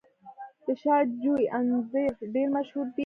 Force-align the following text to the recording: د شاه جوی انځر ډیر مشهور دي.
د 0.65 0.67
شاه 0.81 1.03
جوی 1.21 1.43
انځر 1.57 2.09
ډیر 2.33 2.47
مشهور 2.55 2.87
دي. 2.95 2.99